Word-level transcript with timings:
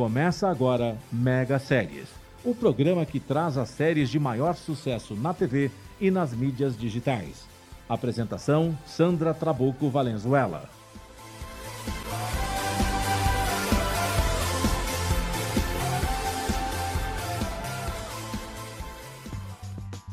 Começa 0.00 0.48
agora 0.48 0.96
Mega 1.12 1.58
Séries, 1.58 2.08
o 2.42 2.54
programa 2.54 3.04
que 3.04 3.20
traz 3.20 3.58
as 3.58 3.68
séries 3.68 4.08
de 4.08 4.18
maior 4.18 4.56
sucesso 4.56 5.14
na 5.14 5.34
TV 5.34 5.70
e 6.00 6.10
nas 6.10 6.32
mídias 6.32 6.74
digitais. 6.74 7.44
Apresentação: 7.86 8.74
Sandra 8.86 9.34
Trabuco 9.34 9.90
Valenzuela. 9.90 10.70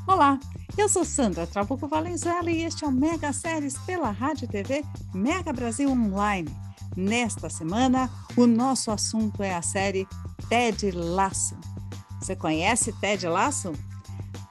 Olá, 0.05 0.37
eu 0.77 0.89
sou 0.89 1.05
Sandra 1.05 1.47
Trabuco 1.47 1.87
Valenzuela 1.87 2.51
e 2.51 2.63
este 2.63 2.83
é 2.83 2.87
o 2.89 2.91
Mega 2.91 3.31
Séries 3.31 3.77
pela 3.85 4.11
Rádio 4.11 4.49
TV 4.49 4.83
Mega 5.13 5.53
Brasil 5.53 5.89
Online. 5.89 6.66
Nesta 6.97 7.47
semana, 7.47 8.09
o 8.35 8.47
nosso 8.47 8.89
assunto 8.89 9.43
é 9.43 9.53
a 9.53 9.61
série 9.61 10.07
Ted 10.49 10.89
Lasso. 10.89 11.55
Você 12.19 12.35
conhece 12.35 12.91
Ted 12.93 13.27
Lasso? 13.27 13.71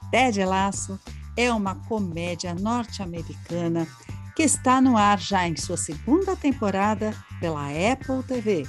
Ted 0.09 0.45
Lasso 0.45 0.97
é 1.35 1.51
uma 1.51 1.75
comédia 1.75 2.55
norte-americana 2.55 3.85
que 4.33 4.43
está 4.43 4.79
no 4.79 4.95
ar 4.95 5.19
já 5.19 5.45
em 5.45 5.57
sua 5.57 5.75
segunda 5.75 6.37
temporada 6.37 7.13
pela 7.41 7.67
Apple 7.67 8.23
TV. 8.25 8.65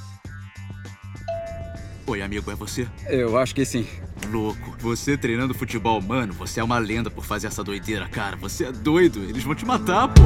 Oi, 2.05 2.21
amigo, 2.21 2.51
é 2.51 2.57
você? 2.57 2.89
Eu 3.07 3.39
acho 3.39 3.55
que 3.55 3.65
sim. 3.65 3.87
Louco. 4.29 4.77
Você 4.81 5.17
treinando 5.17 5.55
futebol, 5.55 6.01
mano, 6.01 6.33
você 6.33 6.59
é 6.59 6.65
uma 6.65 6.79
lenda 6.79 7.13
por 7.13 7.25
fazer 7.25 7.47
essa 7.47 7.63
doideira, 7.63 8.09
cara. 8.09 8.37
Você 8.39 8.65
é 8.65 8.73
doido. 8.73 9.23
Eles 9.23 9.45
vão 9.45 9.55
te 9.55 9.65
matar, 9.65 10.09
pô. 10.09 10.23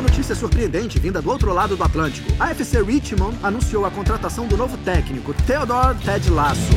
Uma 0.00 0.08
notícia 0.08 0.34
surpreendente 0.34 0.98
vinda 0.98 1.20
do 1.20 1.28
outro 1.28 1.52
lado 1.52 1.76
do 1.76 1.84
Atlântico. 1.84 2.26
A 2.40 2.52
FC 2.52 2.82
Richmond 2.82 3.36
anunciou 3.42 3.84
a 3.84 3.90
contratação 3.90 4.46
do 4.46 4.56
novo 4.56 4.78
técnico, 4.78 5.34
Theodore 5.46 5.94
Ted 5.98 6.30
Lasso. 6.30 6.72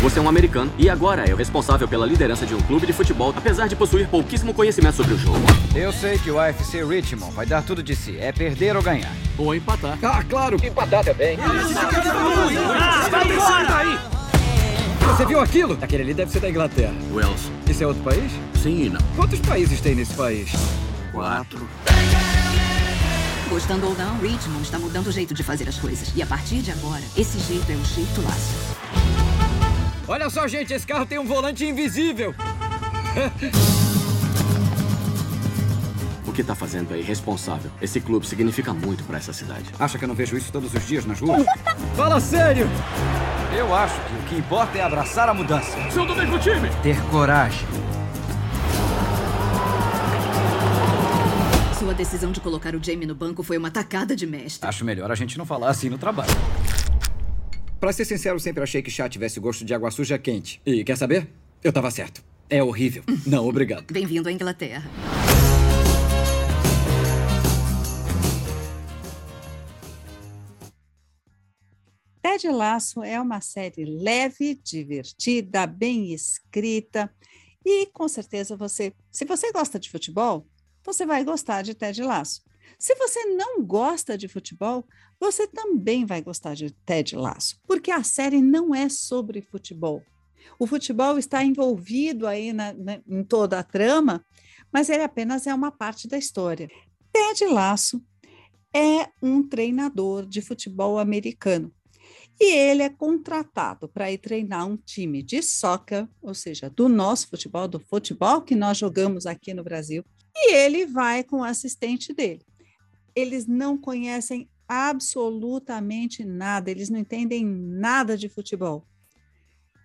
Você 0.00 0.20
é 0.20 0.22
um 0.22 0.28
americano 0.28 0.70
e 0.78 0.88
agora 0.88 1.28
é 1.28 1.34
o 1.34 1.36
responsável 1.36 1.88
pela 1.88 2.06
liderança 2.06 2.46
de 2.46 2.54
um 2.54 2.60
clube 2.60 2.86
de 2.86 2.92
futebol, 2.92 3.34
apesar 3.36 3.66
de 3.66 3.74
possuir 3.74 4.06
pouquíssimo 4.06 4.54
conhecimento 4.54 4.94
sobre 4.94 5.14
o 5.14 5.18
jogo. 5.18 5.40
Eu 5.74 5.92
sei 5.92 6.20
que 6.20 6.30
o 6.30 6.38
AFC 6.38 6.84
Richmond 6.84 7.34
vai 7.34 7.44
dar 7.44 7.64
tudo 7.64 7.82
de 7.82 7.96
si. 7.96 8.16
É 8.16 8.30
perder 8.30 8.76
ou 8.76 8.82
ganhar. 8.82 9.10
Ou 9.36 9.52
empatar. 9.56 9.98
Ah, 10.00 10.22
claro! 10.22 10.56
Empatar 10.64 11.04
também. 11.04 11.36
Você 15.00 15.26
viu 15.26 15.40
aquilo? 15.40 15.76
Aquele 15.82 16.04
ali 16.04 16.14
deve 16.14 16.30
ser 16.30 16.38
da 16.38 16.48
Inglaterra. 16.48 16.94
Wells. 17.12 17.50
Esse 17.68 17.82
é 17.82 17.88
outro 17.88 18.04
país? 18.04 18.30
Sim 18.62 18.84
e 18.84 18.88
não. 18.88 19.00
Quantos 19.16 19.40
países 19.40 19.80
tem 19.80 19.96
nesse 19.96 20.14
país? 20.14 20.52
Quatro. 21.10 21.68
Gostando 23.48 23.86
ou 23.88 23.96
não, 23.96 24.18
Richmond 24.18 24.62
está 24.62 24.78
mudando 24.78 25.06
o 25.06 25.12
jeito 25.12 25.32
de 25.32 25.42
fazer 25.42 25.68
as 25.68 25.78
coisas. 25.78 26.12
E 26.14 26.22
a 26.22 26.26
partir 26.26 26.60
de 26.60 26.70
agora, 26.70 27.02
esse 27.16 27.38
jeito 27.40 27.70
é 27.72 27.74
o 27.74 27.84
jeito 27.84 28.20
laço. 28.22 28.76
Olha 30.06 30.28
só, 30.28 30.46
gente, 30.46 30.72
esse 30.72 30.86
carro 30.86 31.06
tem 31.06 31.18
um 31.18 31.24
volante 31.24 31.64
invisível. 31.64 32.34
O 36.26 36.32
que 36.32 36.44
tá 36.44 36.54
fazendo 36.54 36.94
é 36.94 36.98
irresponsável. 36.98 37.70
Esse 37.80 38.00
clube 38.00 38.26
significa 38.26 38.72
muito 38.72 39.02
pra 39.04 39.16
essa 39.16 39.32
cidade. 39.32 39.64
Acha 39.78 39.98
que 39.98 40.04
eu 40.04 40.08
não 40.08 40.14
vejo 40.14 40.36
isso 40.36 40.52
todos 40.52 40.72
os 40.72 40.86
dias 40.86 41.04
nas 41.04 41.18
ruas? 41.18 41.44
Fala 41.96 42.20
sério! 42.20 42.68
Eu 43.56 43.74
acho 43.74 43.94
que 43.94 44.14
o 44.14 44.22
que 44.28 44.36
importa 44.36 44.78
é 44.78 44.82
abraçar 44.82 45.28
a 45.28 45.34
mudança. 45.34 45.76
Sou 45.90 46.06
do 46.06 46.14
mesmo 46.14 46.38
time. 46.38 46.68
Ter 46.82 47.00
coragem. 47.04 47.66
Decisão 51.98 52.30
de 52.30 52.40
colocar 52.40 52.76
o 52.76 52.82
Jamie 52.82 53.06
no 53.06 53.14
banco 53.14 53.42
foi 53.42 53.58
uma 53.58 53.72
tacada 53.72 54.14
de 54.14 54.24
mestre. 54.24 54.68
Acho 54.68 54.84
melhor 54.84 55.10
a 55.10 55.16
gente 55.16 55.36
não 55.36 55.44
falar 55.44 55.68
assim 55.68 55.88
no 55.88 55.98
trabalho. 55.98 56.30
Pra 57.80 57.92
ser 57.92 58.04
sincero, 58.04 58.38
sempre 58.38 58.62
achei 58.62 58.80
que 58.80 58.88
chá 58.88 59.08
tivesse 59.08 59.40
gosto 59.40 59.64
de 59.64 59.74
água 59.74 59.90
suja 59.90 60.16
quente. 60.16 60.62
E 60.64 60.84
quer 60.84 60.96
saber? 60.96 61.28
Eu 61.62 61.72
tava 61.72 61.90
certo. 61.90 62.22
É 62.48 62.62
horrível. 62.62 63.02
Não, 63.26 63.48
obrigado. 63.48 63.92
Bem-vindo 63.92 64.28
à 64.28 64.32
Inglaterra. 64.32 64.88
Ted 72.22 72.48
Lasso 72.48 73.02
é 73.02 73.20
uma 73.20 73.40
série 73.40 73.84
leve, 73.84 74.54
divertida, 74.62 75.66
bem 75.66 76.12
escrita 76.12 77.12
e 77.64 77.86
com 77.86 78.06
certeza 78.06 78.56
você, 78.56 78.92
se 79.10 79.24
você 79.24 79.50
gosta 79.50 79.80
de 79.80 79.90
futebol, 79.90 80.46
você 80.88 81.04
vai 81.04 81.22
gostar 81.22 81.60
de 81.60 81.74
Ted 81.74 82.02
Lasso. 82.02 82.40
Se 82.78 82.94
você 82.94 83.26
não 83.26 83.62
gosta 83.62 84.16
de 84.16 84.26
futebol, 84.26 84.86
você 85.20 85.46
também 85.46 86.06
vai 86.06 86.22
gostar 86.22 86.54
de 86.54 86.70
Ted 86.70 87.14
Lasso, 87.14 87.60
porque 87.66 87.90
a 87.90 88.02
série 88.02 88.40
não 88.40 88.74
é 88.74 88.88
sobre 88.88 89.42
futebol. 89.42 90.02
O 90.58 90.66
futebol 90.66 91.18
está 91.18 91.44
envolvido 91.44 92.26
aí 92.26 92.54
na, 92.54 92.72
na, 92.72 93.00
em 93.06 93.22
toda 93.22 93.58
a 93.58 93.62
trama, 93.62 94.24
mas 94.72 94.88
ele 94.88 95.02
apenas 95.02 95.46
é 95.46 95.54
uma 95.54 95.70
parte 95.70 96.08
da 96.08 96.16
história. 96.16 96.70
Ted 97.12 97.44
Lasso 97.52 98.02
é 98.74 99.10
um 99.22 99.46
treinador 99.46 100.24
de 100.24 100.40
futebol 100.40 100.98
americano 100.98 101.70
e 102.40 102.54
ele 102.54 102.82
é 102.82 102.88
contratado 102.88 103.88
para 103.88 104.10
ir 104.10 104.18
treinar 104.18 104.66
um 104.66 104.76
time 104.76 105.22
de 105.22 105.42
soccer, 105.42 106.08
ou 106.22 106.32
seja, 106.32 106.70
do 106.70 106.88
nosso 106.88 107.28
futebol, 107.28 107.68
do 107.68 107.78
futebol 107.78 108.40
que 108.40 108.54
nós 108.54 108.78
jogamos 108.78 109.26
aqui 109.26 109.52
no 109.52 109.64
Brasil, 109.64 110.02
e 110.40 110.54
ele 110.54 110.86
vai 110.86 111.24
com 111.24 111.38
o 111.38 111.44
assistente 111.44 112.12
dele. 112.12 112.44
Eles 113.14 113.46
não 113.46 113.76
conhecem 113.76 114.48
absolutamente 114.66 116.24
nada, 116.24 116.70
eles 116.70 116.88
não 116.88 116.98
entendem 116.98 117.44
nada 117.44 118.16
de 118.16 118.28
futebol. 118.28 118.86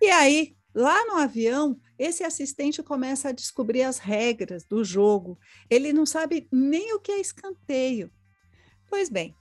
E 0.01 0.09
aí, 0.09 0.55
lá 0.75 1.05
no 1.05 1.15
avião, 1.15 1.79
esse 1.97 2.23
assistente 2.23 2.83
começa 2.83 3.29
a 3.29 3.33
descobrir 3.33 3.83
as 3.83 3.97
regras 3.97 4.65
do 4.65 4.83
jogo. 4.83 5.39
Ele 5.69 5.93
não 5.93 6.05
sabe 6.05 6.47
nem 6.51 6.93
o 6.93 6.99
que 6.99 7.11
é 7.11 7.21
escanteio. 7.21 8.11
Pois 8.89 9.09
bem, 9.09 9.33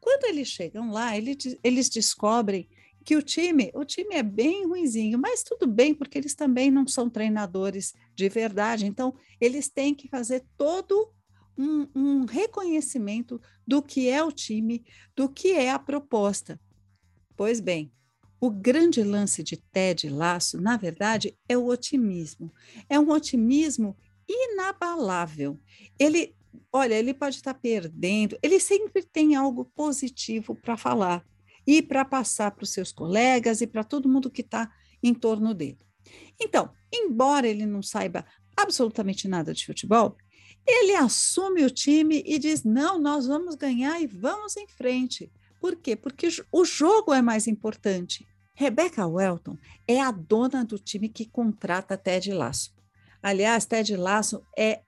quando 0.00 0.24
eles 0.24 0.48
chegam 0.48 0.90
lá, 0.90 1.12
eles 1.16 1.88
descobrem 1.88 2.68
que 3.08 3.16
o 3.16 3.22
time, 3.22 3.70
o 3.72 3.86
time 3.86 4.16
é 4.16 4.22
bem 4.22 4.66
ruinzinho, 4.66 5.18
mas 5.18 5.42
tudo 5.42 5.66
bem, 5.66 5.94
porque 5.94 6.18
eles 6.18 6.34
também 6.34 6.70
não 6.70 6.86
são 6.86 7.08
treinadores 7.08 7.94
de 8.14 8.28
verdade. 8.28 8.84
Então, 8.84 9.14
eles 9.40 9.70
têm 9.70 9.94
que 9.94 10.06
fazer 10.10 10.44
todo 10.58 11.10
um, 11.56 11.88
um 11.94 12.24
reconhecimento 12.26 13.40
do 13.66 13.80
que 13.80 14.10
é 14.10 14.22
o 14.22 14.30
time, 14.30 14.84
do 15.16 15.26
que 15.26 15.52
é 15.52 15.70
a 15.70 15.78
proposta. 15.78 16.60
Pois 17.34 17.60
bem, 17.60 17.90
o 18.38 18.50
grande 18.50 19.02
lance 19.02 19.42
de 19.42 19.56
Ted 19.56 20.10
Laço, 20.10 20.60
na 20.60 20.76
verdade, 20.76 21.34
é 21.48 21.56
o 21.56 21.64
otimismo. 21.64 22.52
É 22.90 23.00
um 23.00 23.10
otimismo 23.10 23.96
inabalável. 24.28 25.58
Ele, 25.98 26.36
olha, 26.70 26.92
ele 26.92 27.14
pode 27.14 27.36
estar 27.36 27.54
perdendo, 27.54 28.38
ele 28.42 28.60
sempre 28.60 29.02
tem 29.02 29.34
algo 29.34 29.64
positivo 29.74 30.54
para 30.54 30.76
falar 30.76 31.24
e 31.68 31.82
para 31.82 32.02
passar 32.02 32.52
para 32.52 32.64
os 32.64 32.70
seus 32.70 32.90
colegas 32.90 33.60
e 33.60 33.66
para 33.66 33.84
todo 33.84 34.08
mundo 34.08 34.30
que 34.30 34.40
está 34.40 34.72
em 35.02 35.12
torno 35.12 35.52
dele. 35.52 35.76
Então, 36.40 36.72
embora 36.90 37.46
ele 37.46 37.66
não 37.66 37.82
saiba 37.82 38.24
absolutamente 38.56 39.28
nada 39.28 39.52
de 39.52 39.66
futebol, 39.66 40.16
ele 40.66 40.94
assume 40.94 41.62
o 41.66 41.70
time 41.70 42.22
e 42.24 42.38
diz: 42.38 42.64
não, 42.64 42.98
nós 42.98 43.26
vamos 43.26 43.54
ganhar 43.54 44.00
e 44.00 44.06
vamos 44.06 44.56
em 44.56 44.66
frente. 44.66 45.30
Por 45.60 45.76
quê? 45.76 45.94
Porque 45.94 46.28
o 46.50 46.64
jogo 46.64 47.12
é 47.12 47.20
mais 47.20 47.46
importante. 47.46 48.26
Rebecca 48.54 49.06
Welton 49.06 49.58
é 49.86 50.00
a 50.00 50.10
dona 50.10 50.64
do 50.64 50.78
time 50.78 51.10
que 51.10 51.26
contrata 51.26 51.98
Ted 51.98 52.32
Lasso. 52.32 52.74
Aliás, 53.22 53.66
Ted 53.66 53.94
Lasso 53.94 54.42
é 54.56 54.80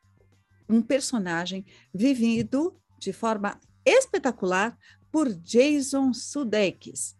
um 0.66 0.80
personagem 0.80 1.66
vivido 1.92 2.74
de 2.98 3.12
forma 3.12 3.60
espetacular 3.84 4.78
por 5.10 5.32
Jason 5.32 6.12
Sudeikis. 6.12 7.16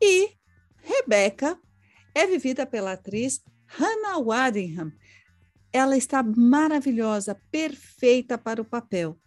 E 0.00 0.30
Rebecca 0.76 1.58
é 2.14 2.26
vivida 2.26 2.66
pela 2.66 2.92
atriz 2.92 3.40
Hannah 3.66 4.18
Waddingham. 4.18 4.92
Ela 5.72 5.96
está 5.96 6.22
maravilhosa, 6.22 7.40
perfeita 7.50 8.36
para 8.36 8.60
o 8.60 8.64
papel. 8.64 9.18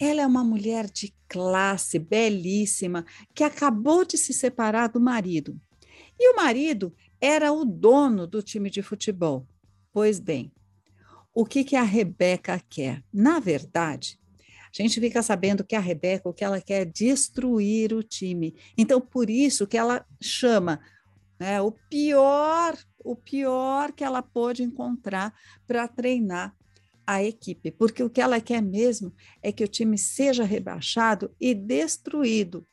Ela 0.00 0.22
é 0.22 0.26
uma 0.26 0.42
mulher 0.42 0.90
de 0.90 1.14
classe, 1.28 1.98
belíssima, 1.98 3.04
que 3.34 3.44
acabou 3.44 4.04
de 4.04 4.16
se 4.16 4.32
separar 4.32 4.88
do 4.88 5.00
marido. 5.00 5.60
E 6.18 6.32
o 6.32 6.36
marido 6.36 6.94
era 7.20 7.52
o 7.52 7.64
dono 7.64 8.26
do 8.26 8.42
time 8.42 8.70
de 8.70 8.82
futebol. 8.82 9.46
Pois 9.92 10.18
bem, 10.18 10.52
o 11.34 11.44
que, 11.44 11.62
que 11.64 11.76
a 11.76 11.82
Rebeca 11.82 12.60
quer? 12.68 13.04
Na 13.12 13.38
verdade, 13.38 14.18
a 14.72 14.82
gente 14.82 15.00
fica 15.00 15.22
sabendo 15.22 15.64
que 15.64 15.74
a 15.76 15.80
Rebeca, 15.80 16.28
o 16.28 16.34
que 16.34 16.44
ela 16.44 16.60
quer 16.60 16.82
é 16.82 16.84
destruir 16.84 17.92
o 17.92 18.02
time. 18.02 18.54
Então, 18.76 19.00
por 19.00 19.30
isso 19.30 19.66
que 19.66 19.76
ela 19.76 20.04
chama 20.20 20.80
né, 21.38 21.60
o 21.60 21.72
pior, 21.72 22.76
o 23.04 23.14
pior 23.14 23.92
que 23.92 24.04
ela 24.04 24.22
pôde 24.22 24.62
encontrar 24.62 25.34
para 25.66 25.86
treinar 25.86 26.54
a 27.06 27.22
equipe, 27.22 27.70
porque 27.70 28.02
o 28.02 28.10
que 28.10 28.20
ela 28.20 28.40
quer 28.40 28.60
mesmo 28.60 29.14
é 29.40 29.52
que 29.52 29.62
o 29.62 29.68
time 29.68 29.96
seja 29.96 30.42
rebaixado 30.42 31.32
e 31.40 31.54
destruído. 31.54 32.66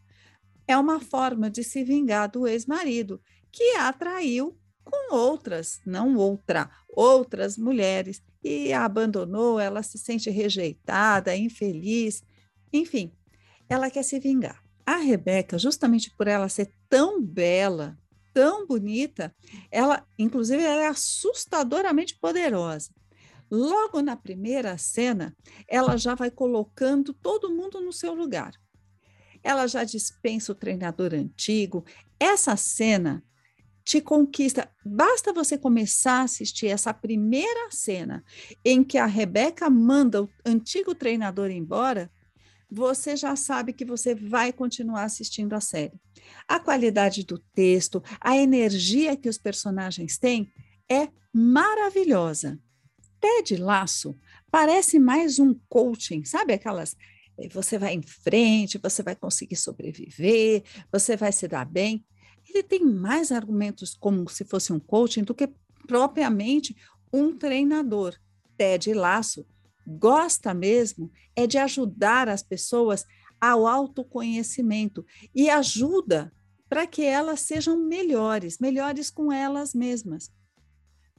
é 0.66 0.78
uma 0.78 1.00
forma 1.00 1.50
de 1.50 1.62
se 1.64 1.84
vingar 1.84 2.32
do 2.32 2.48
ex-marido, 2.48 3.22
que 3.52 3.76
a 3.76 3.90
atraiu 3.90 4.58
com 4.84 5.14
outras, 5.14 5.82
não 5.86 6.16
outra, 6.16 6.70
outras 6.90 7.58
mulheres, 7.58 8.22
e 8.44 8.74
a 8.74 8.86
abandonou, 8.86 9.60
ela 9.60 9.82
se 9.82 9.98
sente 9.98 10.30
rejeitada, 10.30 11.36
infeliz, 11.36 12.24
enfim, 12.72 13.14
ela 13.70 13.90
quer 13.90 14.04
se 14.04 14.20
vingar. 14.20 14.62
A 14.86 14.98
Rebeca, 14.98 15.58
justamente 15.58 16.12
por 16.18 16.28
ela 16.28 16.50
ser 16.50 16.74
tão 16.90 17.22
bela, 17.22 17.98
tão 18.34 18.68
bonita, 18.68 19.34
ela, 19.72 20.06
inclusive, 20.18 20.62
ela 20.62 20.84
é 20.84 20.88
assustadoramente 20.88 22.18
poderosa. 22.20 22.92
Logo 23.50 24.02
na 24.02 24.16
primeira 24.16 24.78
cena, 24.78 25.36
ela 25.68 25.96
já 25.96 26.16
vai 26.16 26.32
colocando 26.32 27.14
todo 27.14 27.54
mundo 27.54 27.80
no 27.80 27.94
seu 27.94 28.14
lugar. 28.14 28.52
Ela 29.44 29.68
já 29.68 29.84
dispensa 29.84 30.52
o 30.52 30.56
treinador 30.56 31.14
antigo. 31.14 31.86
Essa 32.20 32.58
cena 32.58 33.24
te 33.84 34.00
conquista. 34.02 34.70
Basta 34.86 35.34
você 35.34 35.58
começar 35.58 36.22
a 36.22 36.24
assistir 36.24 36.68
essa 36.68 36.94
primeira 36.94 37.70
cena 37.70 38.24
em 38.64 38.84
que 38.84 38.98
a 38.98 39.06
Rebeca 39.06 39.70
manda 39.70 40.24
o 40.24 40.30
antigo 40.46 40.96
treinador 40.96 41.52
embora, 41.52 42.12
você 42.70 43.16
já 43.16 43.36
sabe 43.36 43.72
que 43.72 43.86
você 43.86 44.16
vai 44.16 44.52
continuar 44.52 45.04
assistindo 45.04 45.54
a 45.54 45.62
série. 45.62 46.00
A 46.48 46.60
qualidade 46.60 47.24
do 47.24 47.38
texto, 47.54 48.02
a 48.20 48.36
energia 48.36 49.16
que 49.16 49.30
os 49.30 49.38
personagens 49.38 50.18
têm 50.18 50.52
é 50.90 51.10
maravilhosa. 51.32 52.60
Ted 53.22 53.58
Laço 53.58 54.18
parece 54.50 54.98
mais 54.98 55.40
um 55.40 55.54
coaching, 55.70 56.26
sabe 56.26 56.54
aquelas 56.54 56.96
eh, 57.38 57.48
você 57.50 57.78
vai 57.78 57.94
em 57.94 58.02
frente, 58.02 58.78
você 58.78 59.04
vai 59.04 59.16
conseguir 59.16 59.56
sobreviver, 59.56 60.64
você 60.92 61.16
vai 61.16 61.32
se 61.32 61.48
dar 61.48 61.66
bem 61.66 62.04
ele 62.54 62.64
tem 62.64 62.86
mais 62.86 63.32
argumentos 63.32 63.96
como 63.96 64.30
se 64.30 64.46
fosse 64.46 64.72
um 64.72 64.80
coaching 64.80 65.24
do 65.24 65.34
que 65.34 65.50
propriamente 65.88 66.76
um 67.12 67.36
treinador. 67.36 68.16
Ted 68.56 68.94
Laço 68.94 69.46
gosta 69.86 70.54
mesmo 70.54 71.12
é 71.36 71.48
de 71.48 71.58
ajudar 71.58 72.30
as 72.30 72.44
pessoas 72.44 73.06
ao 73.42 73.68
autoconhecimento 73.68 75.06
e 75.36 75.50
ajuda 75.50 76.32
para 76.70 76.88
que 76.88 77.04
elas 77.04 77.42
sejam 77.42 77.78
melhores, 77.78 78.58
melhores 78.60 79.10
com 79.10 79.32
elas 79.32 79.74
mesmas. 79.74 80.32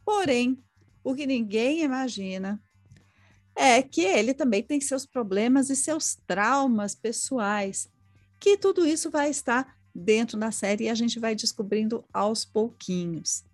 Porém, 0.05 0.63
o 1.03 1.15
que 1.15 1.27
ninguém 1.27 1.83
imagina 1.83 2.63
é 3.55 3.83
que 3.83 4.01
ele 4.01 4.35
também 4.35 4.63
tem 4.63 4.81
seus 4.81 5.07
problemas 5.07 5.71
e 5.71 5.77
seus 5.77 6.17
traumas 6.27 6.95
pessoais, 6.95 7.89
que 8.41 8.57
tudo 8.57 8.87
isso 8.87 9.11
vai 9.11 9.31
estar 9.31 9.77
dentro 9.95 10.39
da 10.39 10.51
série 10.51 10.85
e 10.85 10.89
a 10.89 10.95
gente 10.95 11.19
vai 11.19 11.35
descobrindo 11.35 12.05
aos 12.13 12.45
pouquinhos. 12.45 13.45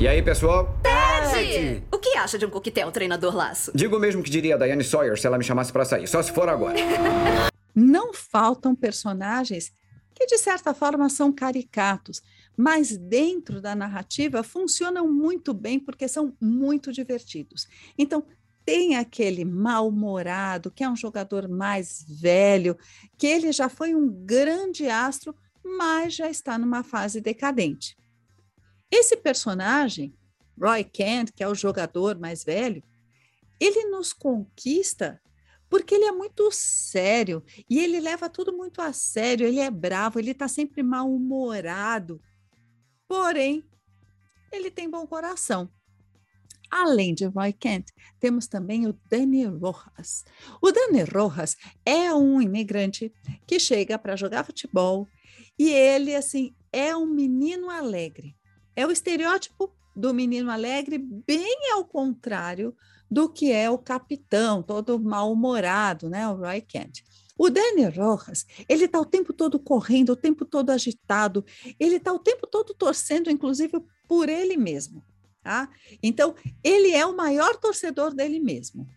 E 0.00 0.08
aí, 0.08 0.22
pessoal? 0.22 0.78
Ted! 1.32 1.93
O 2.04 2.06
que 2.06 2.18
acha 2.18 2.38
de 2.38 2.44
um 2.44 2.50
coquetel, 2.50 2.92
treinador 2.92 3.34
Laço? 3.34 3.72
Digo 3.74 3.98
mesmo 3.98 4.22
que 4.22 4.28
diria 4.28 4.56
a 4.56 4.58
Diane 4.58 4.84
Sawyer 4.84 5.18
se 5.18 5.26
ela 5.26 5.38
me 5.38 5.42
chamasse 5.42 5.72
para 5.72 5.86
sair, 5.86 6.06
só 6.06 6.22
se 6.22 6.30
for 6.32 6.50
agora. 6.50 6.76
Não 7.74 8.12
faltam 8.12 8.74
personagens 8.74 9.72
que, 10.14 10.26
de 10.26 10.36
certa 10.36 10.74
forma, 10.74 11.08
são 11.08 11.32
caricatos, 11.32 12.20
mas 12.54 12.94
dentro 12.94 13.58
da 13.58 13.74
narrativa 13.74 14.42
funcionam 14.42 15.10
muito 15.10 15.54
bem 15.54 15.80
porque 15.80 16.06
são 16.06 16.36
muito 16.38 16.92
divertidos. 16.92 17.66
Então, 17.96 18.26
tem 18.66 18.96
aquele 18.96 19.42
mal-humorado, 19.42 20.70
que 20.70 20.84
é 20.84 20.88
um 20.90 20.96
jogador 20.96 21.48
mais 21.48 22.04
velho, 22.06 22.76
que 23.16 23.26
ele 23.26 23.50
já 23.50 23.70
foi 23.70 23.94
um 23.94 24.10
grande 24.10 24.88
astro, 24.88 25.34
mas 25.64 26.14
já 26.14 26.28
está 26.28 26.58
numa 26.58 26.82
fase 26.82 27.18
decadente. 27.18 27.96
Esse 28.90 29.16
personagem 29.16 30.14
Roy 30.60 30.84
Kent, 30.84 31.32
que 31.32 31.42
é 31.42 31.48
o 31.48 31.54
jogador 31.54 32.18
mais 32.18 32.44
velho, 32.44 32.82
ele 33.60 33.84
nos 33.86 34.12
conquista 34.12 35.20
porque 35.68 35.96
ele 35.96 36.04
é 36.04 36.12
muito 36.12 36.48
sério 36.52 37.42
e 37.68 37.80
ele 37.80 37.98
leva 37.98 38.28
tudo 38.28 38.56
muito 38.56 38.80
a 38.80 38.92
sério, 38.92 39.46
ele 39.46 39.58
é 39.58 39.70
bravo, 39.70 40.20
ele 40.20 40.30
está 40.30 40.46
sempre 40.46 40.84
mal-humorado. 40.84 42.20
Porém, 43.08 43.64
ele 44.52 44.70
tem 44.70 44.88
bom 44.88 45.04
coração. 45.04 45.68
Além 46.70 47.14
de 47.14 47.24
Roy 47.26 47.52
Kent, 47.52 47.90
temos 48.20 48.46
também 48.46 48.86
o 48.86 48.98
Danny 49.10 49.46
Rojas. 49.46 50.24
O 50.60 50.70
Danny 50.70 51.02
Rojas 51.02 51.56
é 51.84 52.14
um 52.14 52.40
imigrante 52.40 53.12
que 53.46 53.58
chega 53.58 53.98
para 53.98 54.16
jogar 54.16 54.44
futebol 54.44 55.08
e 55.58 55.70
ele, 55.70 56.14
assim, 56.14 56.54
é 56.72 56.96
um 56.96 57.06
menino 57.06 57.70
alegre. 57.70 58.36
É 58.76 58.86
o 58.86 58.90
estereótipo 58.90 59.72
do 59.94 60.12
menino 60.12 60.50
alegre, 60.50 60.98
bem 60.98 61.72
ao 61.72 61.84
contrário 61.84 62.74
do 63.10 63.28
que 63.28 63.52
é 63.52 63.70
o 63.70 63.78
capitão, 63.78 64.62
todo 64.62 64.98
mal-humorado, 64.98 66.08
né, 66.08 66.28
o 66.28 66.34
Roy 66.34 66.60
Kent. 66.60 67.04
O 67.36 67.50
Danny 67.50 67.84
Rojas, 67.86 68.46
ele 68.68 68.84
está 68.84 69.00
o 69.00 69.04
tempo 69.04 69.32
todo 69.32 69.58
correndo, 69.58 70.10
o 70.10 70.16
tempo 70.16 70.44
todo 70.44 70.70
agitado, 70.70 71.44
ele 71.78 71.96
está 71.96 72.12
o 72.12 72.18
tempo 72.18 72.46
todo 72.46 72.74
torcendo, 72.74 73.30
inclusive, 73.30 73.72
por 74.08 74.28
ele 74.28 74.56
mesmo. 74.56 75.04
Tá? 75.42 75.68
Então, 76.02 76.34
ele 76.62 76.92
é 76.92 77.04
o 77.04 77.16
maior 77.16 77.56
torcedor 77.56 78.14
dele 78.14 78.40
mesmo. 78.40 78.88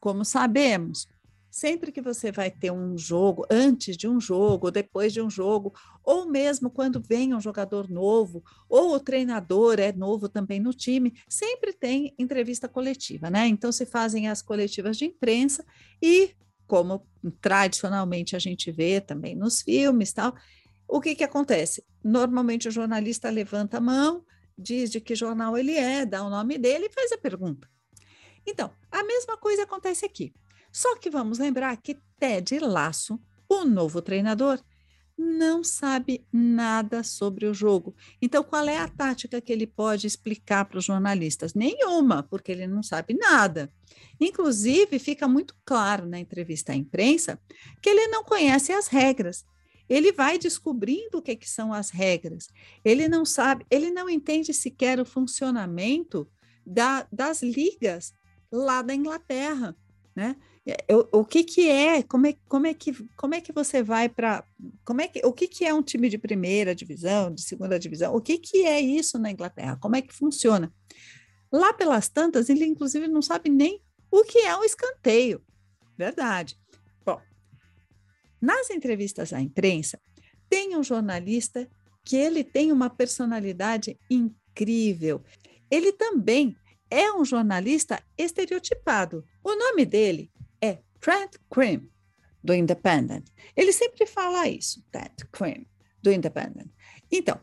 Como 0.00 0.24
sabemos, 0.24 1.06
Sempre 1.50 1.90
que 1.90 2.00
você 2.00 2.30
vai 2.30 2.50
ter 2.50 2.70
um 2.70 2.96
jogo, 2.96 3.44
antes 3.50 3.96
de 3.96 4.06
um 4.06 4.20
jogo, 4.20 4.70
depois 4.70 5.12
de 5.12 5.20
um 5.20 5.28
jogo, 5.28 5.74
ou 6.04 6.26
mesmo 6.26 6.70
quando 6.70 7.02
vem 7.02 7.34
um 7.34 7.40
jogador 7.40 7.90
novo, 7.90 8.44
ou 8.68 8.94
o 8.94 9.00
treinador 9.00 9.80
é 9.80 9.92
novo 9.92 10.28
também 10.28 10.60
no 10.60 10.72
time, 10.72 11.12
sempre 11.28 11.72
tem 11.72 12.14
entrevista 12.16 12.68
coletiva, 12.68 13.28
né? 13.28 13.48
Então 13.48 13.72
se 13.72 13.84
fazem 13.84 14.28
as 14.28 14.40
coletivas 14.40 14.96
de 14.96 15.06
imprensa 15.06 15.64
e, 16.00 16.30
como 16.68 17.04
tradicionalmente 17.40 18.36
a 18.36 18.38
gente 18.38 18.70
vê 18.70 19.00
também 19.00 19.34
nos 19.34 19.60
filmes, 19.60 20.12
tal, 20.12 20.34
o 20.86 21.00
que 21.00 21.16
que 21.16 21.24
acontece? 21.24 21.84
Normalmente 22.02 22.68
o 22.68 22.72
jornalista 22.72 23.28
levanta 23.28 23.78
a 23.78 23.80
mão, 23.80 24.24
diz 24.56 24.90
de 24.90 25.00
que 25.00 25.16
jornal 25.16 25.58
ele 25.58 25.74
é, 25.74 26.06
dá 26.06 26.22
o 26.24 26.30
nome 26.30 26.58
dele 26.58 26.86
e 26.86 26.92
faz 26.92 27.10
a 27.12 27.18
pergunta. 27.18 27.68
Então, 28.46 28.70
a 28.90 29.02
mesma 29.02 29.36
coisa 29.36 29.64
acontece 29.64 30.04
aqui. 30.04 30.32
Só 30.72 30.96
que 30.96 31.10
vamos 31.10 31.38
lembrar 31.38 31.76
que 31.76 31.98
Ted 32.18 32.58
Laço, 32.60 33.20
o 33.48 33.64
novo 33.64 34.00
treinador, 34.00 34.60
não 35.20 35.62
sabe 35.62 36.26
nada 36.32 37.02
sobre 37.02 37.46
o 37.46 37.52
jogo. 37.52 37.94
Então, 38.22 38.42
qual 38.42 38.66
é 38.66 38.78
a 38.78 38.88
tática 38.88 39.40
que 39.40 39.52
ele 39.52 39.66
pode 39.66 40.06
explicar 40.06 40.64
para 40.64 40.78
os 40.78 40.84
jornalistas? 40.84 41.52
Nenhuma, 41.52 42.22
porque 42.22 42.50
ele 42.50 42.66
não 42.66 42.82
sabe 42.82 43.14
nada. 43.14 43.70
Inclusive, 44.18 44.98
fica 44.98 45.28
muito 45.28 45.54
claro 45.64 46.06
na 46.06 46.18
entrevista 46.18 46.72
à 46.72 46.76
imprensa 46.76 47.38
que 47.82 47.90
ele 47.90 48.08
não 48.08 48.24
conhece 48.24 48.72
as 48.72 48.86
regras. 48.86 49.44
Ele 49.88 50.12
vai 50.12 50.38
descobrindo 50.38 51.18
o 51.18 51.22
que, 51.22 51.36
que 51.36 51.50
são 51.50 51.72
as 51.72 51.90
regras. 51.90 52.48
Ele 52.82 53.08
não 53.08 53.24
sabe, 53.24 53.66
ele 53.70 53.90
não 53.90 54.08
entende 54.08 54.54
sequer 54.54 54.98
o 55.00 55.04
funcionamento 55.04 56.30
da, 56.64 57.06
das 57.12 57.42
ligas 57.42 58.14
lá 58.50 58.80
da 58.80 58.94
Inglaterra. 58.94 59.76
Né? 60.14 60.36
É, 60.66 60.76
o, 61.12 61.24
que 61.24 61.42
que 61.42 61.68
é, 61.68 62.02
como 62.02 62.26
é, 62.26 62.36
como 62.46 62.66
é 62.66 62.74
que, 62.74 62.92
como 63.16 63.34
é 63.34 63.40
que 63.40 63.52
você 63.52 63.82
vai 63.82 64.08
para, 64.08 64.44
como 64.84 65.00
é 65.00 65.08
que, 65.08 65.24
o 65.24 65.32
que 65.32 65.48
que 65.48 65.64
é 65.64 65.72
um 65.72 65.82
time 65.82 66.08
de 66.08 66.18
primeira 66.18 66.74
divisão, 66.74 67.32
de 67.32 67.42
segunda 67.42 67.78
divisão, 67.78 68.14
o 68.14 68.20
que 68.20 68.38
que 68.38 68.66
é 68.66 68.78
isso 68.78 69.18
na 69.18 69.30
Inglaterra, 69.30 69.78
como 69.80 69.96
é 69.96 70.02
que 70.02 70.14
funciona? 70.14 70.72
Lá 71.50 71.72
pelas 71.72 72.08
tantas, 72.08 72.50
ele 72.50 72.66
inclusive 72.66 73.08
não 73.08 73.22
sabe 73.22 73.48
nem 73.48 73.82
o 74.10 74.22
que 74.22 74.40
é 74.40 74.54
um 74.54 74.62
escanteio, 74.62 75.42
verdade. 75.96 76.58
Bom, 77.06 77.20
nas 78.40 78.68
entrevistas 78.68 79.32
à 79.32 79.40
imprensa, 79.40 79.98
tem 80.48 80.76
um 80.76 80.82
jornalista 80.82 81.68
que 82.04 82.16
ele 82.16 82.44
tem 82.44 82.70
uma 82.70 82.90
personalidade 82.90 83.98
incrível. 84.10 85.22
Ele 85.70 85.92
também 85.92 86.54
é 86.90 87.10
um 87.12 87.24
jornalista 87.24 88.02
estereotipado. 88.18 89.24
O 89.42 89.54
nome 89.54 89.86
dele 89.86 90.30
Trent 91.00 91.36
Cream, 91.50 91.88
do 92.42 92.54
Independent. 92.54 93.26
Ele 93.56 93.72
sempre 93.72 94.06
fala 94.06 94.48
isso, 94.48 94.84
Trent 94.90 95.24
Cream, 95.32 95.64
do 96.02 96.12
Independent. 96.12 96.70
Então, 97.10 97.40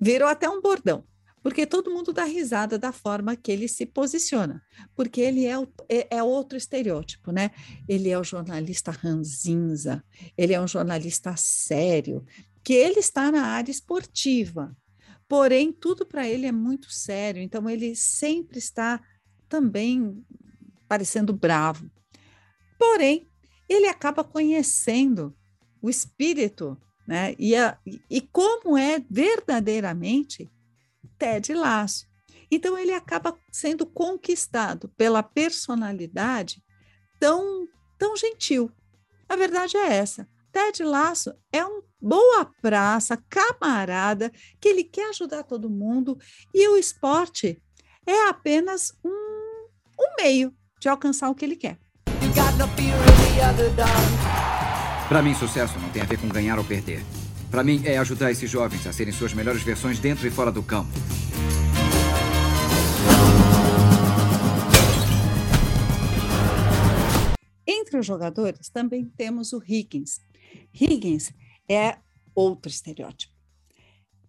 virou 0.00 0.28
até 0.28 0.48
um 0.48 0.60
bordão, 0.60 1.04
porque 1.42 1.66
todo 1.66 1.90
mundo 1.90 2.12
dá 2.12 2.24
risada 2.24 2.78
da 2.78 2.92
forma 2.92 3.34
que 3.36 3.50
ele 3.50 3.66
se 3.66 3.84
posiciona, 3.84 4.62
porque 4.94 5.20
ele 5.20 5.44
é, 5.44 5.58
o, 5.58 5.66
é, 5.88 6.16
é, 6.16 6.22
outro 6.22 6.56
estereótipo, 6.56 7.32
né? 7.32 7.50
Ele 7.88 8.08
é 8.10 8.18
o 8.18 8.24
jornalista 8.24 8.90
ranzinza, 8.90 10.04
ele 10.36 10.52
é 10.52 10.60
um 10.60 10.68
jornalista 10.68 11.34
sério, 11.36 12.24
que 12.62 12.72
ele 12.72 13.00
está 13.00 13.32
na 13.32 13.46
área 13.46 13.72
esportiva, 13.72 14.76
porém 15.28 15.72
tudo 15.72 16.06
para 16.06 16.28
ele 16.28 16.46
é 16.46 16.52
muito 16.52 16.92
sério, 16.92 17.42
então 17.42 17.68
ele 17.68 17.96
sempre 17.96 18.58
está 18.58 19.00
também 19.48 20.24
parecendo 20.86 21.32
bravo. 21.32 21.90
Porém, 22.82 23.30
ele 23.68 23.86
acaba 23.86 24.24
conhecendo 24.24 25.32
o 25.80 25.88
espírito, 25.88 26.76
né? 27.06 27.32
E, 27.38 27.54
a, 27.54 27.78
e 28.10 28.20
como 28.20 28.76
é 28.76 28.98
verdadeiramente 29.08 30.50
Ted 31.16 31.54
Lasso. 31.54 32.08
Então 32.50 32.76
ele 32.76 32.92
acaba 32.92 33.38
sendo 33.52 33.86
conquistado 33.86 34.88
pela 34.96 35.22
personalidade 35.22 36.60
tão 37.20 37.68
tão 37.96 38.16
gentil. 38.16 38.68
A 39.28 39.36
verdade 39.36 39.76
é 39.76 39.94
essa. 39.94 40.28
Ted 40.50 40.82
Lasso 40.82 41.32
é 41.52 41.64
um 41.64 41.82
boa 42.00 42.50
praça, 42.60 43.16
camarada, 43.30 44.32
que 44.60 44.68
ele 44.68 44.82
quer 44.82 45.10
ajudar 45.10 45.44
todo 45.44 45.70
mundo 45.70 46.18
e 46.52 46.66
o 46.66 46.76
esporte 46.76 47.62
é 48.04 48.28
apenas 48.28 48.92
um, 49.04 49.68
um 50.00 50.16
meio 50.20 50.52
de 50.80 50.88
alcançar 50.88 51.30
o 51.30 51.34
que 51.36 51.44
ele 51.44 51.54
quer. 51.54 51.78
Para 55.08 55.22
mim, 55.22 55.34
sucesso 55.34 55.78
não 55.78 55.90
tem 55.90 56.02
a 56.02 56.04
ver 56.04 56.18
com 56.18 56.28
ganhar 56.28 56.58
ou 56.58 56.64
perder. 56.64 57.02
Para 57.50 57.62
mim, 57.62 57.82
é 57.84 57.98
ajudar 57.98 58.30
esses 58.30 58.50
jovens 58.50 58.86
a 58.86 58.92
serem 58.92 59.12
suas 59.12 59.34
melhores 59.34 59.62
versões 59.62 59.98
dentro 59.98 60.26
e 60.26 60.30
fora 60.30 60.50
do 60.50 60.62
campo. 60.62 60.90
Entre 67.66 67.98
os 67.98 68.06
jogadores 68.06 68.70
também 68.70 69.04
temos 69.04 69.52
o 69.52 69.62
Higgins. 69.62 70.18
Higgins 70.72 71.30
é 71.68 71.98
outro 72.34 72.70
estereótipo. 72.70 73.34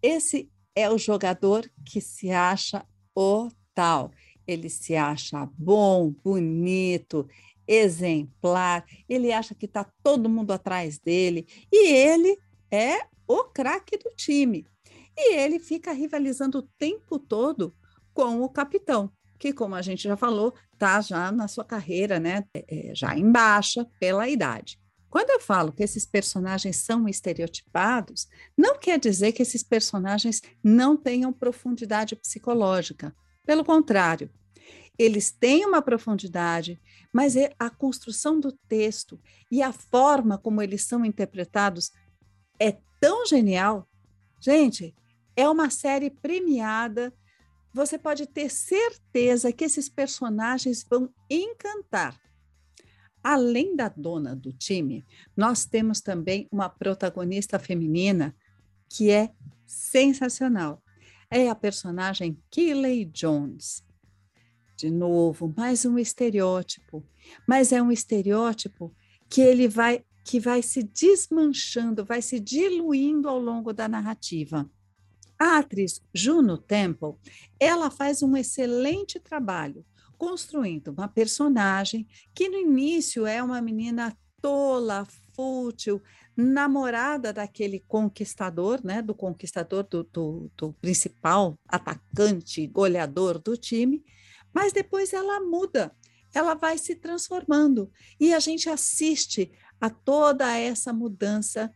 Esse 0.02 0.50
é 0.74 0.90
o 0.90 0.98
jogador 0.98 1.70
que 1.84 2.00
se 2.00 2.30
acha 2.30 2.84
o 3.14 3.48
tal. 3.74 4.10
Ele 4.46 4.68
se 4.68 4.94
acha 4.94 5.48
bom, 5.56 6.10
bonito, 6.22 7.26
exemplar, 7.66 8.84
ele 9.08 9.32
acha 9.32 9.54
que 9.54 9.66
está 9.66 9.84
todo 10.02 10.28
mundo 10.28 10.52
atrás 10.52 10.98
dele 10.98 11.46
e 11.72 11.92
ele 11.92 12.38
é 12.70 13.00
o 13.26 13.44
craque 13.44 13.96
do 13.96 14.10
time. 14.16 14.66
E 15.16 15.34
ele 15.34 15.58
fica 15.58 15.92
rivalizando 15.92 16.58
o 16.58 16.68
tempo 16.78 17.18
todo 17.18 17.74
com 18.12 18.42
o 18.42 18.48
capitão, 18.48 19.10
que, 19.38 19.52
como 19.52 19.74
a 19.74 19.82
gente 19.82 20.04
já 20.04 20.16
falou, 20.16 20.54
está 20.72 21.00
já 21.00 21.30
na 21.30 21.48
sua 21.48 21.64
carreira, 21.64 22.18
né, 22.18 22.44
é, 22.54 22.90
é, 22.90 22.94
já 22.94 23.16
em 23.16 23.30
baixa 23.30 23.86
pela 23.98 24.28
idade. 24.28 24.78
Quando 25.08 25.30
eu 25.30 25.38
falo 25.38 25.72
que 25.72 25.82
esses 25.82 26.04
personagens 26.04 26.76
são 26.78 27.08
estereotipados, 27.08 28.26
não 28.58 28.76
quer 28.76 28.98
dizer 28.98 29.30
que 29.30 29.42
esses 29.42 29.62
personagens 29.62 30.42
não 30.62 30.96
tenham 30.96 31.32
profundidade 31.32 32.16
psicológica. 32.16 33.14
Pelo 33.46 33.64
contrário, 33.64 34.28
eles 34.98 35.30
têm 35.30 35.66
uma 35.66 35.82
profundidade, 35.82 36.80
mas 37.12 37.36
é 37.36 37.52
a 37.58 37.68
construção 37.68 38.38
do 38.38 38.52
texto 38.52 39.20
e 39.50 39.62
a 39.62 39.72
forma 39.72 40.38
como 40.38 40.62
eles 40.62 40.84
são 40.84 41.04
interpretados 41.04 41.90
é 42.58 42.76
tão 43.00 43.26
genial. 43.26 43.88
Gente, 44.40 44.94
é 45.36 45.48
uma 45.48 45.70
série 45.70 46.10
premiada. 46.10 47.12
Você 47.72 47.98
pode 47.98 48.26
ter 48.26 48.50
certeza 48.50 49.52
que 49.52 49.64
esses 49.64 49.88
personagens 49.88 50.86
vão 50.88 51.12
encantar. 51.28 52.20
Além 53.22 53.74
da 53.74 53.88
dona 53.88 54.36
do 54.36 54.52
time, 54.52 55.04
nós 55.36 55.64
temos 55.64 56.00
também 56.00 56.46
uma 56.52 56.68
protagonista 56.68 57.58
feminina 57.58 58.36
que 58.88 59.10
é 59.10 59.32
sensacional. 59.66 60.82
É 61.30 61.48
a 61.48 61.54
personagem 61.54 62.38
Keeley 62.50 63.06
Jones. 63.06 63.82
De 64.76 64.90
novo, 64.90 65.52
mais 65.56 65.84
um 65.84 65.98
estereótipo, 65.98 67.04
mas 67.46 67.72
é 67.72 67.80
um 67.80 67.92
estereótipo 67.92 68.94
que 69.28 69.40
ele 69.40 69.68
vai 69.68 70.04
que 70.24 70.40
vai 70.40 70.62
se 70.62 70.82
desmanchando, 70.82 72.02
vai 72.02 72.22
se 72.22 72.40
diluindo 72.40 73.28
ao 73.28 73.38
longo 73.38 73.74
da 73.74 73.86
narrativa. 73.86 74.68
A 75.38 75.58
atriz 75.58 76.00
Juno 76.14 76.56
Temple, 76.56 77.14
ela 77.60 77.90
faz 77.90 78.22
um 78.22 78.34
excelente 78.34 79.20
trabalho 79.20 79.84
construindo 80.16 80.88
uma 80.88 81.08
personagem 81.08 82.06
que 82.34 82.48
no 82.48 82.56
início 82.56 83.26
é 83.26 83.42
uma 83.42 83.60
menina 83.60 84.16
tola, 84.40 85.06
fútil, 85.34 86.00
namorada 86.36 87.32
daquele 87.32 87.80
conquistador, 87.80 88.80
né, 88.84 89.02
do 89.02 89.14
conquistador 89.14 89.84
do, 89.84 90.04
do, 90.04 90.50
do 90.56 90.72
principal 90.74 91.58
atacante, 91.68 92.66
goleador 92.66 93.38
do 93.38 93.56
time, 93.56 94.02
mas 94.54 94.72
depois 94.72 95.12
ela 95.12 95.40
muda, 95.40 95.94
ela 96.32 96.54
vai 96.54 96.78
se 96.78 96.94
transformando 96.94 97.90
e 98.18 98.32
a 98.32 98.38
gente 98.38 98.68
assiste 98.68 99.52
a 99.80 99.90
toda 99.90 100.56
essa 100.56 100.92
mudança 100.92 101.72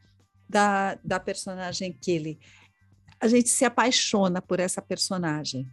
da, 0.49 0.95
da 1.05 1.21
personagem 1.21 1.93
Kelly. 1.93 2.39
A 3.21 3.29
gente 3.29 3.49
se 3.49 3.65
apaixona 3.65 4.41
por 4.41 4.61
essa 4.61 4.81
personagem. 4.81 5.69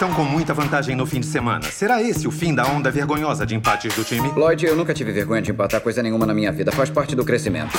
Estão 0.00 0.14
com 0.14 0.24
muita 0.24 0.54
vantagem 0.54 0.96
no 0.96 1.04
fim 1.04 1.20
de 1.20 1.26
semana. 1.26 1.62
Será 1.70 2.02
esse 2.02 2.26
o 2.26 2.30
fim 2.30 2.54
da 2.54 2.66
onda 2.66 2.90
vergonhosa 2.90 3.44
de 3.44 3.54
empates 3.54 3.94
do 3.94 4.02
time? 4.02 4.32
Lloyd, 4.34 4.64
eu 4.64 4.74
nunca 4.74 4.94
tive 4.94 5.12
vergonha 5.12 5.42
de 5.42 5.50
empatar 5.50 5.78
coisa 5.82 6.02
nenhuma 6.02 6.24
na 6.24 6.32
minha 6.32 6.50
vida. 6.50 6.72
Faz 6.72 6.88
parte 6.88 7.14
do 7.14 7.22
crescimento. 7.22 7.78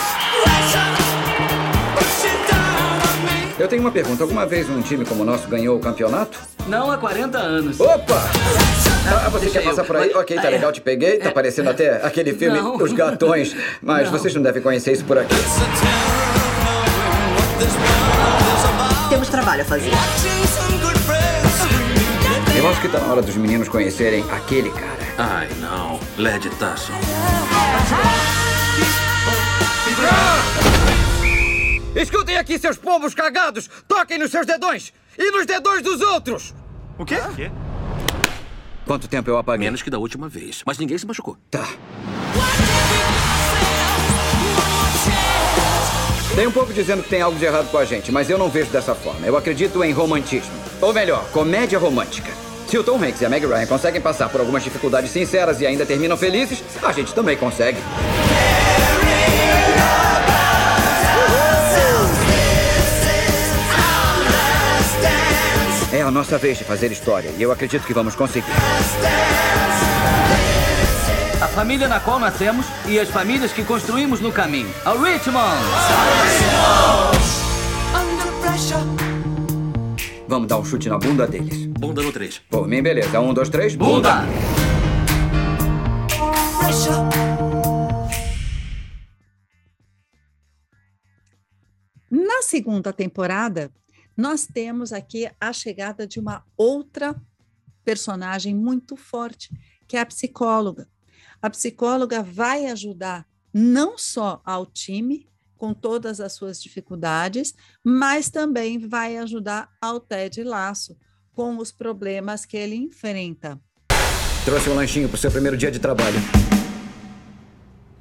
Eu 3.58 3.68
tenho 3.68 3.82
uma 3.82 3.90
pergunta. 3.90 4.22
Alguma 4.22 4.46
vez 4.46 4.70
um 4.70 4.84
time 4.84 5.04
como 5.04 5.24
o 5.24 5.26
nosso 5.26 5.48
ganhou 5.48 5.76
o 5.76 5.80
campeonato? 5.80 6.38
Não 6.68 6.92
há 6.92 6.98
40 7.00 7.40
anos. 7.40 7.80
Opa! 7.80 8.30
Ah, 9.26 9.30
você 9.30 9.50
quer 9.50 9.64
passar 9.64 9.84
por 9.84 9.96
aí? 9.96 10.12
Ok, 10.14 10.38
tá 10.40 10.50
legal, 10.50 10.72
te 10.72 10.80
peguei. 10.80 11.18
Tá 11.18 11.32
parecendo 11.32 11.72
até 11.72 12.06
aquele 12.06 12.34
filme 12.36 12.60
Não. 12.60 12.76
Os 12.76 12.94
Gatões. 12.94 13.56
Mas 13.82 14.12
Não. 14.12 14.12
vocês 14.12 14.36
não 14.36 14.44
devem 14.44 14.62
conhecer 14.62 14.92
isso 14.92 15.06
por 15.06 15.18
aqui. 15.18 15.34
Temos 19.10 19.28
trabalho 19.28 19.64
a 19.64 19.66
fazer. 19.66 19.90
Eu 22.62 22.70
acho 22.70 22.80
que 22.80 22.90
tá 22.90 23.00
na 23.00 23.08
hora 23.08 23.24
dos 23.24 23.36
meninos 23.38 23.68
conhecerem 23.68 24.24
aquele 24.30 24.70
cara. 24.70 25.00
Ai, 25.18 25.50
não. 25.60 26.00
Led 26.16 26.48
Tasson. 26.58 26.94
Escutem 31.96 32.38
aqui, 32.38 32.60
seus 32.60 32.78
pombos 32.78 33.16
cagados! 33.16 33.68
Toquem 33.88 34.20
nos 34.20 34.30
seus 34.30 34.46
dedões! 34.46 34.94
E 35.18 35.32
nos 35.32 35.48
dedões 35.48 35.82
dos 35.82 36.02
outros! 36.02 36.54
O 37.00 37.04
quê? 37.04 37.16
O 37.16 37.34
quê? 37.34 37.52
Quanto 38.86 39.08
tempo 39.08 39.28
eu 39.32 39.40
apaguei? 39.40 39.66
Menos 39.66 39.82
que 39.82 39.90
da 39.90 39.98
última 39.98 40.30
vez. 40.30 40.62
Mas 40.64 40.78
ninguém 40.78 41.00
se 41.00 41.08
machucou. 41.08 41.36
Tá. 41.50 41.68
Tem 46.36 46.46
um 46.46 46.52
pouco 46.52 46.72
dizendo 46.72 47.02
que 47.02 47.10
tem 47.10 47.24
algo 47.24 47.40
de 47.40 47.46
errado 47.46 47.72
com 47.72 47.78
a 47.80 47.86
gente, 47.86 48.12
mas 48.12 48.30
eu 48.30 48.38
não 48.38 48.52
vejo 48.52 48.70
dessa 48.70 48.94
forma. 48.94 49.26
Eu 49.26 49.36
acredito 49.36 49.84
em 49.84 49.92
romantismo. 49.92 50.54
Ou 50.80 50.94
melhor, 50.94 51.28
comédia 51.32 51.80
romântica. 51.80 52.32
Se 52.72 52.78
o 52.78 52.84
Tom 52.86 53.04
Hanks 53.04 53.20
e 53.20 53.26
a 53.26 53.30
Meg 53.30 53.46
Ryan 53.46 53.68
conseguem 53.68 54.00
passar 54.00 54.30
por 54.30 54.40
algumas 54.40 54.64
dificuldades 54.64 55.12
sinceras 55.12 55.60
e 55.60 55.68
ainda 55.68 55.86
terminam 55.86 56.16
felizes, 56.16 56.64
a 56.82 56.94
gente 56.94 57.14
também 57.14 57.36
consegue. 57.36 57.78
É 65.92 66.02
a 66.02 66.10
nossa 66.10 66.38
vez 66.38 66.60
de 66.60 66.64
fazer 66.64 66.90
história 66.94 67.30
e 67.38 67.42
eu 67.42 67.52
acredito 67.52 67.86
que 67.86 67.94
vamos 67.94 68.16
conseguir. 68.16 68.48
A 71.42 71.48
família 71.50 71.90
na 71.90 72.00
qual 72.00 72.20
nascemos 72.20 72.66
e 72.88 72.98
as 72.98 73.10
famílias 73.10 73.52
que 73.52 73.66
construímos 73.66 74.22
no 74.22 74.32
caminho. 74.32 74.74
Ao 74.86 74.98
Richmond! 74.98 75.62
Vamos 80.26 80.48
dar 80.48 80.58
um 80.58 80.64
chute 80.64 80.88
na 80.88 80.98
bunda 80.98 81.28
deles. 81.28 81.71
Bunda 81.82 82.04
no 82.04 82.14
3. 82.14 82.38
Por 82.48 82.68
mim, 82.68 82.84
beleza. 82.84 83.20
Um, 83.20 83.34
dois, 83.34 83.50
três. 83.50 83.74
Bunda! 83.74 84.22
Na 92.08 92.44
segunda 92.44 92.94
temporada, 92.94 93.72
nós 94.16 94.46
temos 94.46 94.94
aqui 94.94 95.28
a 95.40 95.52
chegada 95.52 96.06
de 96.06 96.20
uma 96.20 96.46
outra 96.56 97.20
personagem 97.84 98.54
muito 98.54 98.96
forte, 98.96 99.50
que 99.88 99.98
é 99.98 100.02
a 100.02 100.06
psicóloga. 100.06 100.88
A 101.42 101.50
psicóloga 101.50 102.22
vai 102.22 102.68
ajudar 102.68 103.26
não 103.52 103.98
só 103.98 104.40
ao 104.46 104.68
time, 104.68 105.28
com 105.58 105.74
todas 105.74 106.22
as 106.22 106.34
suas 106.34 106.62
dificuldades, 106.62 107.56
mas 107.84 108.30
também 108.30 108.78
vai 108.78 109.18
ajudar 109.18 109.72
ao 109.82 110.00
Ted 110.00 110.44
Laço 110.44 110.96
com 111.34 111.58
os 111.58 111.72
problemas 111.72 112.46
que 112.46 112.58
ele 112.58 112.76
enfrenta. 112.76 113.60
Trouxe 114.44 114.70
um 114.70 114.76
lanchinho 114.76 115.08
para 115.08 115.16
o 115.16 115.20
seu 115.20 115.32
primeiro 115.32 115.56
dia 115.56 115.72
de 115.72 115.80
trabalho. 115.80 116.20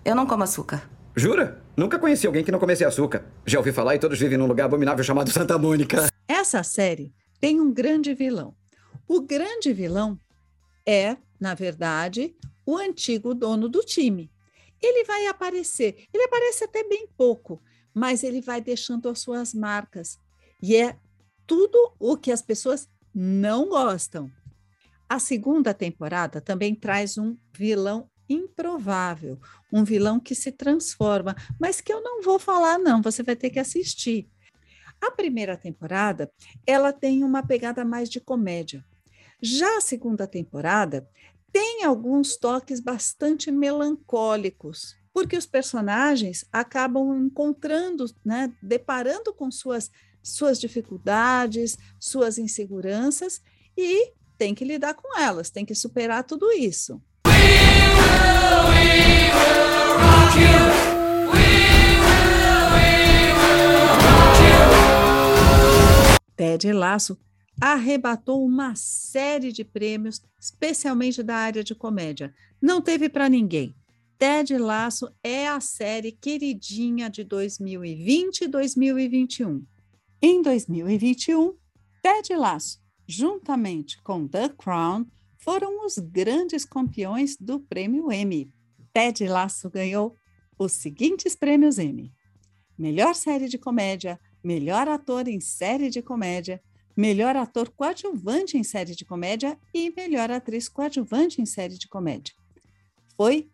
Eu 0.05 0.15
não 0.15 0.27
como 0.27 0.43
açúcar. 0.43 0.89
Jura? 1.15 1.63
Nunca 1.77 1.99
conheci 1.99 2.27
alguém 2.27 2.45
que 2.45 2.53
não 2.53 2.59
comesse 2.59 2.85
açúcar. 2.85 3.25
Já 3.47 3.59
ouvi 3.59 3.73
falar 3.73 3.95
e 3.95 3.99
todos 3.99 4.19
vivem 4.19 4.39
num 4.39 4.47
lugar 4.47 4.65
abominável 4.65 5.05
chamado 5.05 5.31
Santa 5.31 5.59
Mônica. 5.59 6.09
Essa 6.27 6.63
série 6.63 7.13
tem 7.41 7.61
um 7.61 7.73
grande 7.73 8.15
vilão. 8.15 8.55
O 9.07 9.21
grande 9.21 9.73
vilão 9.73 10.19
é, 10.87 11.17
na 11.39 11.55
verdade, 11.55 12.35
o 12.65 12.77
antigo 12.77 13.35
dono 13.35 13.69
do 13.69 13.81
time. 13.81 14.31
Ele 14.81 15.05
vai 15.05 15.27
aparecer, 15.27 16.07
ele 16.13 16.25
aparece 16.25 16.65
até 16.65 16.83
bem 16.85 17.07
pouco, 17.17 17.63
mas 17.93 18.23
ele 18.23 18.41
vai 18.41 18.61
deixando 18.61 19.09
as 19.09 19.19
suas 19.21 19.53
marcas. 19.53 20.19
E 20.63 20.77
é 20.77 20.97
tudo 21.47 21.93
o 21.99 22.17
que 22.17 22.33
as 22.33 22.41
pessoas 22.41 22.89
não 23.15 23.69
gostam. 23.69 24.31
A 25.09 25.19
segunda 25.19 25.75
temporada 25.75 26.41
também 26.41 26.75
traz 26.75 27.19
um 27.19 27.37
vilão 27.53 28.09
improvável, 28.29 29.39
um 29.73 29.83
vilão 29.83 30.21
que 30.21 30.35
se 30.35 30.53
transforma, 30.53 31.35
mas 31.59 31.81
que 31.81 31.93
eu 31.93 32.01
não 32.01 32.23
vou 32.23 32.39
falar 32.39 32.79
não, 32.79 33.03
você 33.03 33.23
vai 33.23 33.35
ter 33.35 33.51
que 33.51 33.59
assistir. 33.59 34.31
A 35.01 35.11
primeira 35.11 35.57
temporada, 35.57 36.31
ela 36.67 36.93
tem 36.93 37.25
uma 37.25 37.43
pegada 37.45 37.85
mais 37.85 38.09
de 38.09 38.21
comédia. 38.21 38.85
Já 39.43 39.79
a 39.79 39.81
segunda 39.81 40.27
temporada 40.27 41.09
tem 41.51 41.83
alguns 41.85 42.37
toques 42.37 42.79
bastante 42.79 43.51
melancólicos, 43.51 44.95
porque 45.13 45.37
os 45.37 45.47
personagens 45.47 46.45
acabam 46.53 47.17
encontrando, 47.17 48.05
né, 48.25 48.53
deparando 48.63 49.35
com 49.35 49.51
suas 49.51 49.91
suas 50.23 50.61
dificuldades, 50.61 51.77
suas 51.99 52.39
inseguranças 52.39 53.41
e 53.77 54.13
tem 54.37 54.55
que 54.55 54.65
lidar 54.65 54.95
com 54.95 55.19
elas, 55.19 55.51
tem 55.51 55.65
que 55.65 55.75
superar 55.75 56.25
tudo 56.25 56.51
isso. 56.53 57.01
Ted 66.37 66.73
Laço 66.73 67.19
arrebatou 67.61 68.43
uma 68.43 68.75
série 68.75 69.53
de 69.53 69.63
prêmios, 69.63 70.23
especialmente 70.41 71.23
da 71.23 71.37
área 71.37 71.63
de 71.63 71.75
comédia. 71.75 72.35
Não 72.63 72.81
teve 72.81 73.11
para 73.11 73.29
ninguém. 73.29 73.77
Ted 74.19 74.57
Laço 74.57 75.11
é 75.23 75.49
a 75.49 75.61
série 75.61 76.13
queridinha 76.13 77.11
de 77.11 77.25
2020 77.25 78.43
e 78.43 78.49
2021. 78.49 79.63
Em 80.23 80.43
2021, 80.43 81.57
Ted 82.03 82.37
Laço, 82.37 82.79
juntamente 83.09 84.03
com 84.03 84.29
The 84.29 84.51
Crown, 84.51 85.07
foram 85.39 85.87
os 85.87 85.97
grandes 85.97 86.67
campeões 86.67 87.39
do 87.39 87.59
prêmio 87.59 88.13
Emmy. 88.13 88.53
Ted 88.93 89.27
Laço 89.27 89.71
ganhou 89.71 90.19
os 90.59 90.73
seguintes 90.73 91.35
prêmios 91.35 91.79
Emmy: 91.79 92.13
Melhor 92.77 93.15
série 93.15 93.49
de 93.49 93.57
comédia, 93.57 94.21
melhor 94.45 94.89
ator 94.89 95.27
em 95.27 95.41
série 95.41 95.89
de 95.89 96.03
comédia, 96.03 96.63
melhor 96.95 97.35
ator 97.35 97.71
coadjuvante 97.71 98.59
em 98.59 98.63
série 98.63 98.95
de 98.95 99.07
comédia 99.07 99.59
e 99.73 99.91
melhor 99.97 100.31
atriz 100.31 100.69
coadjuvante 100.69 101.41
em 101.41 101.47
série 101.47 101.79
de 101.79 101.89
comédia. 101.89 102.35
Foi 103.17 103.51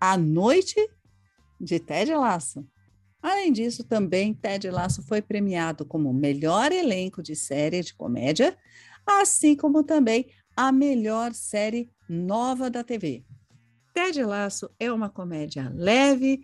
a 0.00 0.16
noite 0.16 0.84
de 1.60 1.78
Ted 1.78 2.12
Lasso. 2.12 2.66
Além 3.20 3.52
disso, 3.52 3.84
também 3.84 4.32
Ted 4.32 4.70
Lasso 4.70 5.02
foi 5.02 5.20
premiado 5.20 5.84
como 5.84 6.12
melhor 6.12 6.70
elenco 6.70 7.22
de 7.22 7.34
série 7.34 7.82
de 7.82 7.94
comédia, 7.94 8.56
assim 9.06 9.56
como 9.56 9.82
também 9.82 10.30
a 10.56 10.70
melhor 10.70 11.32
série 11.34 11.90
nova 12.08 12.70
da 12.70 12.84
TV. 12.84 13.24
Ted 13.92 14.22
Lasso 14.22 14.70
é 14.78 14.92
uma 14.92 15.08
comédia 15.08 15.72
leve, 15.74 16.40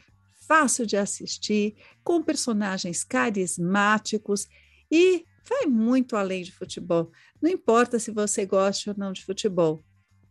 fácil 0.47 0.85
de 0.85 0.97
assistir, 0.97 1.77
com 2.03 2.23
personagens 2.23 3.05
carismáticos 3.05 4.47
e 4.91 5.25
vai 5.49 5.67
muito 5.67 6.17
além 6.17 6.43
de 6.43 6.53
futebol. 6.53 7.11
Não 7.41 7.51
importa 7.51 7.99
se 7.99 8.11
você 8.11 8.45
gosta 8.45 8.91
ou 8.91 8.97
não 8.99 9.13
de 9.13 9.25
futebol. 9.25 9.85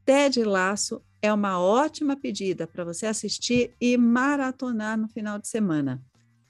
Ted 0.06 0.44
Laço 0.44 1.02
é 1.22 1.32
uma 1.32 1.60
ótima 1.60 2.18
pedida 2.18 2.68
para 2.68 2.84
você 2.84 3.06
assistir 3.06 3.74
e 3.80 3.98
maratonar 3.98 4.98
no 4.98 5.08
final 5.08 5.40
de 5.40 5.48
semana. 5.48 6.04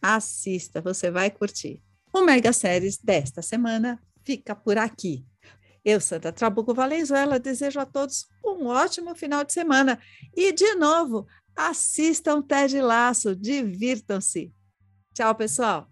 Assista, 0.06 0.82
você 0.82 1.10
vai 1.10 1.32
curtir. 1.32 1.82
O 2.12 2.24
Mega 2.24 2.52
Séries 2.52 2.98
desta 2.98 3.42
semana 3.42 3.98
fica 4.22 4.54
por 4.54 4.78
aqui. 4.78 5.26
Eu, 5.86 6.02
Santa 6.02 6.30
Trabuco 6.30 6.74
Valenzuela, 6.74 7.40
desejo 7.40 7.80
a 7.80 7.86
todos 7.86 8.28
um 8.44 8.68
ótimo 8.68 9.16
final 9.16 9.46
de 9.46 9.54
semana. 9.54 9.98
E, 10.36 10.52
de 10.52 10.76
novo, 10.76 11.26
assistam 11.56 12.42
Ted 12.42 12.82
Laço, 12.82 13.34
divirtam-se. 13.34 14.54
Tchau, 15.14 15.34
pessoal. 15.36 15.88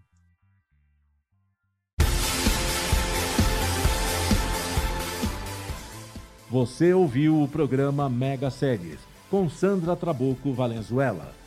Você 6.50 6.94
ouviu 6.94 7.42
o 7.42 7.48
programa 7.48 8.10
Mega 8.10 8.52
Séries 8.52 9.00
com 9.30 9.50
Sandra 9.50 9.96
Trabuco 9.96 10.52
Valenzuela. 10.52 11.41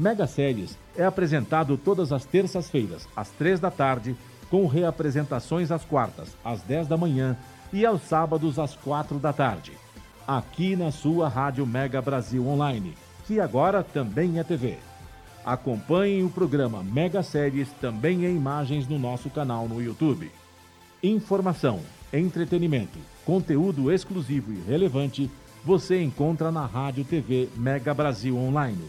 Mega 0.00 0.26
Séries 0.26 0.78
é 0.96 1.04
apresentado 1.04 1.76
todas 1.76 2.10
as 2.10 2.24
terças-feiras, 2.24 3.06
às 3.14 3.28
três 3.28 3.60
da 3.60 3.70
tarde, 3.70 4.16
com 4.48 4.66
reapresentações 4.66 5.70
às 5.70 5.84
quartas, 5.84 6.34
às 6.42 6.62
dez 6.62 6.88
da 6.88 6.96
manhã 6.96 7.36
e 7.70 7.84
aos 7.84 8.00
sábados, 8.04 8.58
às 8.58 8.74
quatro 8.74 9.18
da 9.18 9.30
tarde. 9.30 9.72
Aqui 10.26 10.74
na 10.74 10.90
sua 10.90 11.28
Rádio 11.28 11.66
Mega 11.66 12.00
Brasil 12.00 12.48
Online, 12.48 12.94
que 13.26 13.38
agora 13.38 13.84
também 13.84 14.38
é 14.38 14.42
TV. 14.42 14.78
Acompanhem 15.44 16.24
o 16.24 16.30
programa 16.30 16.82
Mega 16.82 17.22
Séries 17.22 17.68
também 17.78 18.24
em 18.24 18.34
imagens 18.34 18.88
no 18.88 18.98
nosso 18.98 19.28
canal 19.28 19.68
no 19.68 19.82
YouTube. 19.82 20.32
Informação, 21.02 21.80
entretenimento, 22.10 22.98
conteúdo 23.26 23.92
exclusivo 23.92 24.50
e 24.50 24.62
relevante 24.66 25.30
você 25.62 26.02
encontra 26.02 26.50
na 26.50 26.64
Rádio 26.64 27.04
TV 27.04 27.50
Mega 27.54 27.92
Brasil 27.92 28.34
Online, 28.38 28.88